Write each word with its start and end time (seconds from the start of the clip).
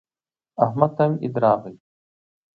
احمد 0.65 0.91
ته 0.95 1.01
هم 1.07 1.13
عید 1.21 1.35
راغی. 1.43 1.75